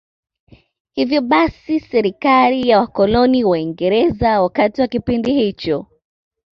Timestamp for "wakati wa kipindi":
4.41-5.33